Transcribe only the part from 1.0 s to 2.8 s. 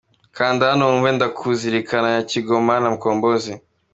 Ndakuzirikana ya Kigoma